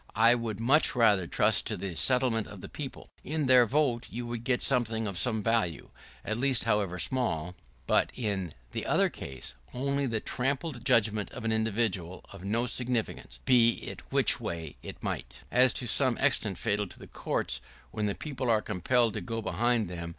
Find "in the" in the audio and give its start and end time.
8.15-8.87